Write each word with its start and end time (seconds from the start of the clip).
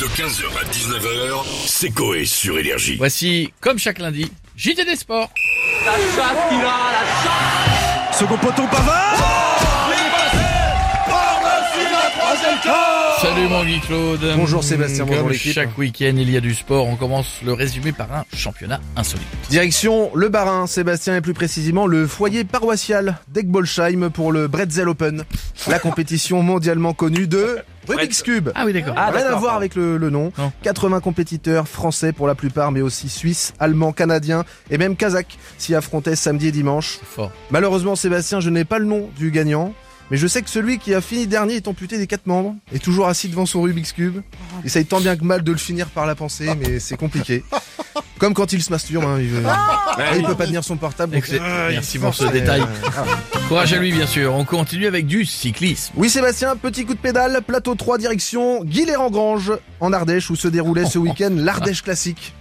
De 0.00 0.04
15h 0.04 0.44
à 0.60 0.64
19h, 0.70 1.44
c'est 1.66 1.90
Coé 1.90 2.24
sur 2.24 2.56
Énergie. 2.56 2.94
Voici, 2.98 3.52
comme 3.60 3.80
chaque 3.80 3.98
lundi, 3.98 4.30
JT 4.56 4.84
des 4.84 4.94
sports. 4.94 5.28
Second 8.12 8.38
poteau 8.38 8.62
Pavard 8.70 9.47
Salut 13.20 13.48
mon 13.48 13.64
Guy 13.64 13.80
Claude. 13.80 14.20
Bonjour 14.36 14.62
Sébastien, 14.62 15.04
bonjour 15.04 15.28
l'équipe. 15.28 15.52
chaque 15.52 15.76
week-end, 15.76 16.14
il 16.16 16.30
y 16.30 16.36
a 16.36 16.40
du 16.40 16.54
sport. 16.54 16.86
On 16.86 16.94
commence 16.94 17.40
le 17.44 17.52
résumé 17.52 17.90
par 17.90 18.12
un 18.12 18.24
championnat 18.32 18.80
insolite. 18.96 19.26
Direction 19.50 20.10
le 20.14 20.28
Barin, 20.28 20.68
Sébastien 20.68 21.16
et 21.16 21.20
plus 21.20 21.34
précisément 21.34 21.86
le 21.88 22.06
foyer 22.06 22.44
paroissial 22.44 23.18
d'Egbolsheim 23.28 24.10
pour 24.10 24.30
le 24.30 24.46
Bretzel 24.46 24.88
Open, 24.88 25.24
la 25.66 25.80
compétition 25.80 26.42
mondialement 26.42 26.94
connue 26.94 27.26
de 27.26 27.58
Rubik's 27.88 28.22
Cube. 28.22 28.50
Ah 28.54 28.62
oui, 28.64 28.72
d'accord. 28.72 28.94
Rien 28.94 29.26
à 29.26 29.34
voir 29.34 29.56
avec 29.56 29.74
le, 29.74 29.96
le 29.96 30.10
nom. 30.10 30.32
Non. 30.38 30.52
80 30.62 31.00
compétiteurs 31.00 31.66
français 31.66 32.12
pour 32.12 32.28
la 32.28 32.36
plupart, 32.36 32.70
mais 32.70 32.82
aussi 32.82 33.08
suisses, 33.08 33.52
allemands, 33.58 33.92
canadiens 33.92 34.44
et 34.70 34.78
même 34.78 34.94
kazakhs 34.94 35.38
s'y 35.56 35.74
affrontaient 35.74 36.14
samedi 36.16 36.48
et 36.48 36.52
dimanche. 36.52 37.00
Fort. 37.02 37.32
Malheureusement, 37.50 37.96
Sébastien, 37.96 38.38
je 38.38 38.50
n'ai 38.50 38.64
pas 38.64 38.78
le 38.78 38.84
nom 38.84 39.10
du 39.18 39.32
gagnant. 39.32 39.74
Mais 40.10 40.16
je 40.16 40.26
sais 40.26 40.40
que 40.42 40.48
celui 40.50 40.78
qui 40.78 40.94
a 40.94 41.00
fini 41.00 41.26
dernier 41.26 41.56
est 41.56 41.68
amputé 41.68 41.98
des 41.98 42.06
quatre 42.06 42.26
membres, 42.26 42.54
est 42.74 42.82
toujours 42.82 43.08
assis 43.08 43.28
devant 43.28 43.44
son 43.46 43.60
Rubik's 43.62 43.92
Cube. 43.92 44.20
Essaye 44.64 44.86
tant 44.86 45.00
bien 45.00 45.16
que 45.16 45.24
mal 45.24 45.42
de 45.42 45.52
le 45.52 45.58
finir 45.58 45.88
par 45.88 46.06
la 46.06 46.14
pensée, 46.14 46.48
mais 46.58 46.78
c'est 46.80 46.96
compliqué. 46.96 47.44
Comme 48.18 48.34
quand 48.34 48.52
il 48.52 48.60
se 48.62 48.70
masturbe, 48.72 49.04
hein, 49.04 49.18
il, 49.20 49.30
Ah, 49.46 50.16
il 50.16 50.24
peut 50.24 50.34
pas 50.34 50.46
tenir 50.46 50.64
son 50.64 50.76
portable. 50.76 51.14
donc-. 51.14 51.30
Ah, 51.40 51.68
Merci 51.70 51.98
pour 52.00 52.14
ce 52.14 52.24
détail. 52.24 52.62
Courage 53.48 53.72
à 53.72 53.78
lui, 53.78 53.92
bien 53.92 54.06
sûr. 54.06 54.34
On 54.34 54.44
continue 54.44 54.86
avec 54.86 55.06
du 55.06 55.24
cyclisme. 55.24 55.92
Oui 55.96 56.10
Sébastien, 56.10 56.56
petit 56.56 56.84
coup 56.84 56.94
de 56.94 56.98
pédale, 56.98 57.40
plateau 57.46 57.74
3 57.76 57.98
direction 57.98 58.64
Guilherand-Grange 58.64 59.52
en 59.80 59.92
Ardèche 59.92 60.30
où 60.30 60.36
se 60.36 60.48
déroulait 60.48 60.86
ce 60.86 60.98
week-end 60.98 61.30
l'Ardèche 61.34 61.82
Classique. 61.82 62.34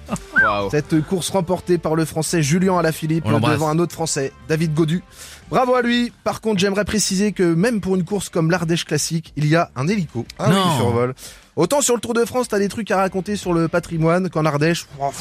Cette 0.72 1.02
course 1.06 1.30
remportée 1.30 1.78
par 1.78 1.96
le 1.96 2.06
français 2.06 2.42
Julien 2.42 2.78
Alaphilippe 2.78 3.26
devant 3.26 3.70
un 3.70 3.80
autre 3.80 3.94
français, 3.94 4.32
David 4.48 4.74
Godu. 4.74 5.04
Bravo 5.50 5.76
à 5.76 5.82
lui. 5.82 6.12
Par 6.24 6.42
contre, 6.42 6.60
j'aimerais 6.60 6.84
préciser 6.86 7.32
que 7.32 7.54
même 7.54 7.80
pour 7.80 7.96
une 7.96 8.04
course 8.04 8.30
comme 8.30 8.52
l'Ardèche 8.52 8.86
Classique, 8.86 9.34
il 9.38 9.46
y 9.48 9.56
a 9.56 9.70
un 9.76 9.88
hélico 9.88 10.26
Ah 10.40 10.46
oui. 10.50 10.56
qui 10.56 10.60
Non. 10.68 10.78
survole. 10.78 11.16
Autant 11.56 11.82
sur 11.82 11.96
le 11.96 12.02
Tour 12.02 12.14
de 12.14 12.26
France, 12.26 12.48
t'as 12.50 12.60
des 12.60 12.68
trucs 12.68 12.92
à 12.92 12.98
raconter 12.98 13.36
sur 13.36 13.54
le 13.54 13.68
patrimoine 13.68 14.30
qu'en 14.30 14.46
Ardèche. 14.46 14.86
oh, 15.00 15.12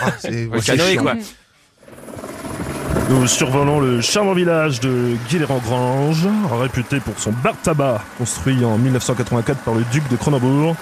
ah, 0.00 0.10
c'est 0.18 0.48
quoi. 0.96 1.14
Nous 3.08 3.26
survolons 3.28 3.78
le 3.78 4.00
charmant 4.00 4.32
village 4.32 4.80
de 4.80 5.14
Guilherand-Grange, 5.28 6.26
réputé 6.60 6.98
pour 6.98 7.16
son 7.18 7.30
bar 7.32 7.54
tabac, 7.62 8.02
construit 8.18 8.64
en 8.64 8.78
1984 8.78 9.60
par 9.60 9.74
le 9.74 9.84
duc 9.92 10.02
de 10.08 10.16
Cronenbourg. 10.16 10.74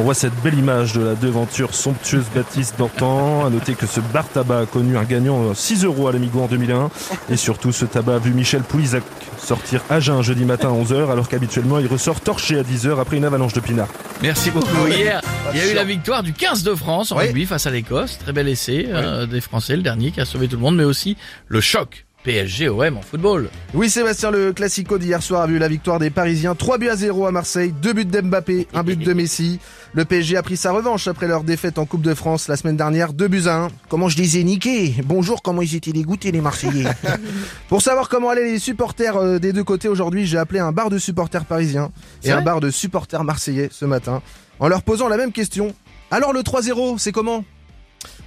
On 0.00 0.02
voit 0.02 0.14
cette 0.14 0.32
belle 0.42 0.58
image 0.58 0.94
de 0.94 1.02
la 1.02 1.14
devanture 1.14 1.74
somptueuse 1.74 2.24
bâtisse 2.34 2.72
d'antan. 2.78 3.44
À 3.44 3.50
noter 3.50 3.74
que 3.74 3.84
ce 3.86 4.00
bar 4.00 4.26
tabac 4.26 4.60
a 4.60 4.64
connu 4.66 4.96
un 4.96 5.04
gagnant 5.04 5.52
6 5.52 5.84
euros 5.84 6.08
à 6.08 6.12
l'Amigo 6.12 6.40
en 6.40 6.46
2001. 6.46 6.90
Et 7.28 7.36
surtout, 7.36 7.70
ce 7.70 7.84
tabac 7.84 8.14
a 8.14 8.18
vu 8.18 8.32
Michel 8.32 8.62
Poulizac 8.62 9.02
sortir 9.38 9.82
à 9.90 10.00
jeun 10.00 10.22
jeudi 10.22 10.46
matin 10.46 10.68
à 10.68 10.72
11h, 10.72 11.10
alors 11.12 11.28
qu'habituellement 11.28 11.78
il 11.80 11.86
ressort 11.86 12.20
torché 12.22 12.58
à 12.58 12.62
10h 12.62 12.98
après 12.98 13.18
une 13.18 13.26
avalanche 13.26 13.52
de 13.52 13.60
pinard. 13.60 13.88
Merci 14.22 14.50
beaucoup. 14.50 14.86
Hier, 14.86 15.20
il 15.52 15.58
y 15.58 15.60
a 15.62 15.70
eu 15.70 15.74
la 15.74 15.84
victoire 15.84 16.22
du 16.22 16.32
15 16.32 16.62
de 16.62 16.74
France 16.74 17.12
en 17.12 17.18
Oui. 17.18 17.26
rugby 17.26 17.44
face 17.44 17.66
à 17.66 17.70
l'Écosse. 17.70 18.16
Très 18.18 18.32
bel 18.32 18.48
essai 18.48 18.86
euh, 18.88 19.26
des 19.26 19.42
Français, 19.42 19.76
le 19.76 19.82
dernier 19.82 20.12
qui 20.12 20.20
a 20.22 20.24
sauvé 20.24 20.48
tout 20.48 20.56
le 20.56 20.62
monde, 20.62 20.76
mais 20.76 20.84
aussi 20.84 21.18
le 21.48 21.60
choc 21.60 22.06
PSG-OM 22.24 22.98
en 22.98 23.02
football. 23.02 23.48
Oui 23.72 23.88
Sébastien, 23.88 24.30
le 24.30 24.52
Classico 24.52 24.98
d'hier 24.98 25.22
soir 25.22 25.42
a 25.42 25.46
vu 25.46 25.58
la 25.58 25.68
victoire 25.68 25.98
des 25.98 26.10
Parisiens. 26.10 26.54
3 26.54 26.78
buts 26.78 26.88
à 26.88 26.96
0 26.96 27.26
à 27.26 27.32
Marseille, 27.32 27.72
2 27.80 27.92
buts 27.92 28.04
d'Mbappé, 28.04 28.68
un 28.74 28.82
but 28.82 28.98
de 28.98 29.12
Messi. 29.14 29.58
Le 29.94 30.04
PSG 30.04 30.36
a 30.36 30.42
pris 30.42 30.56
sa 30.56 30.72
revanche 30.72 31.08
après 31.08 31.26
leur 31.26 31.44
défaite 31.44 31.78
en 31.78 31.86
Coupe 31.86 32.02
de 32.02 32.14
France 32.14 32.48
la 32.48 32.56
semaine 32.56 32.76
dernière, 32.76 33.12
2 33.12 33.28
buts 33.28 33.46
à 33.46 33.64
1. 33.64 33.68
Comment 33.88 34.08
je 34.08 34.16
disais 34.16 34.42
niqué 34.42 34.94
Bonjour, 35.04 35.42
comment 35.42 35.62
ils 35.62 35.74
étaient 35.74 35.92
dégoûtés 35.92 36.30
les 36.30 36.40
Marseillais. 36.40 36.84
Pour 37.68 37.80
savoir 37.80 38.08
comment 38.08 38.28
allaient 38.28 38.52
les 38.52 38.58
supporters 38.58 39.16
euh, 39.16 39.38
des 39.38 39.52
deux 39.52 39.64
côtés 39.64 39.88
aujourd'hui, 39.88 40.26
j'ai 40.26 40.38
appelé 40.38 40.60
un 40.60 40.72
bar 40.72 40.90
de 40.90 40.98
supporters 40.98 41.46
parisiens 41.46 41.90
et 42.22 42.30
un 42.30 42.42
bar 42.42 42.60
de 42.60 42.70
supporters 42.70 43.24
marseillais 43.24 43.68
ce 43.72 43.84
matin 43.86 44.22
en 44.58 44.68
leur 44.68 44.82
posant 44.82 45.08
la 45.08 45.16
même 45.16 45.32
question. 45.32 45.74
Alors 46.10 46.32
le 46.32 46.40
3-0, 46.40 46.98
c'est 46.98 47.12
comment? 47.12 47.44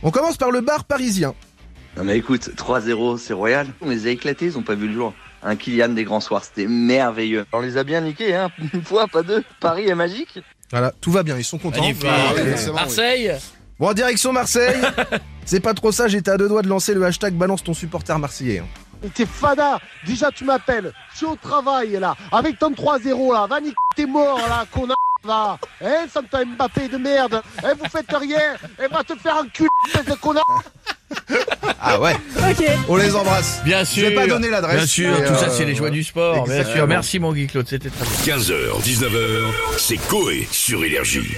On 0.01 0.12
commence 0.12 0.38
par 0.38 0.51
le 0.51 0.62
bar 0.62 0.84
parisien. 0.85 1.34
Non 1.97 2.03
mais 2.03 2.17
écoute, 2.17 2.49
3-0, 2.55 3.17
c'est 3.19 3.33
royal. 3.33 3.67
On 3.81 3.89
les 3.89 4.07
a 4.07 4.09
éclatés, 4.09 4.45
ils 4.45 4.57
ont 4.57 4.63
pas 4.63 4.75
vu 4.75 4.87
le 4.87 4.93
jour. 4.93 5.13
Un 5.43 5.55
Kylian 5.55 5.89
des 5.89 6.03
grands 6.05 6.21
soirs, 6.21 6.43
c'était 6.43 6.67
merveilleux. 6.67 7.45
On 7.53 7.59
les 7.59 7.77
a 7.77 7.83
bien 7.83 8.01
niqués, 8.01 8.35
hein. 8.35 8.49
Une 8.73 8.83
fois, 8.83 9.07
pas 9.07 9.21
deux. 9.21 9.43
Paris 9.59 9.87
est 9.87 9.95
magique. 9.95 10.39
Voilà, 10.71 10.91
tout 11.01 11.11
va 11.11 11.21
bien, 11.21 11.37
ils 11.37 11.43
sont 11.43 11.59
contents. 11.59 11.81
Magnifique. 11.81 12.07
Ah, 12.09 12.71
Marseille, 12.73 13.31
Bon, 13.79 13.89
en 13.89 13.93
direction 13.93 14.31
Marseille. 14.33 14.79
c'est 15.45 15.59
pas 15.59 15.73
trop 15.73 15.91
ça, 15.91 16.07
j'étais 16.07 16.31
à 16.31 16.37
deux 16.37 16.47
doigts 16.47 16.61
de 16.61 16.67
lancer 16.69 16.93
le 16.93 17.03
hashtag 17.05 17.33
balance 17.35 17.63
ton 17.63 17.73
supporter 17.73 18.17
marseillais. 18.17 18.59
hein. 18.59 19.09
T'es 19.13 19.25
fada, 19.25 19.79
déjà 20.07 20.31
tu 20.31 20.45
m'appelles, 20.45 20.93
je 21.11 21.17
suis 21.17 21.25
au 21.25 21.35
travail 21.35 21.91
là, 21.99 22.15
avec 22.31 22.57
ton 22.57 22.71
3-0 22.71 23.33
là, 23.33 23.45
va 23.47 23.59
niquer 23.59 23.75
t'es 23.97 24.05
mort 24.05 24.39
là, 24.47 24.65
connard 24.71 24.95
va, 25.25 25.57
hein, 25.81 26.05
Santa 26.09 26.45
Mbappé 26.45 26.87
de 26.87 26.97
merde, 26.97 27.41
hein, 27.63 27.73
vous 27.77 27.89
faites 27.89 28.09
rien, 28.15 28.55
et 28.81 28.87
va 28.87 29.03
te 29.03 29.13
faire 29.15 29.35
un 29.37 29.47
cul, 29.47 29.67
espèce 29.87 30.05
de 30.05 30.13
connard 30.21 30.63
Ah 31.85 31.99
ouais 31.99 32.16
On 32.88 32.95
les 32.95 33.13
embrasse. 33.16 33.61
bien 33.66 33.79
Je 33.83 33.89
sûr. 33.89 34.09
vais 34.09 34.16
pas 34.16 34.25
donner 34.27 34.49
l'adresse. 34.49 34.77
Bien 34.77 34.85
sûr, 34.88 35.17
tout 35.17 35.35
ça 35.35 35.45
euh, 35.47 35.53
c'est 35.55 35.66
les 35.66 35.75
joies 35.75 35.89
du 35.89 36.03
sport. 36.03 36.47
Bien 36.47 36.63
sûr. 36.63 36.88
Merci 36.88 37.19
mon 37.19 37.33
Guy 37.33 37.47
Claude, 37.47 37.67
c'était 37.67 37.89
très 37.89 38.05
bien. 38.25 38.38
15h, 38.38 38.81
19h, 38.81 39.44
c'est 39.77 39.97
Coé 40.07 40.47
sur 40.51 40.83
Énergie. 40.85 41.35